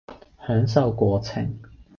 [0.47, 1.59] 享受過程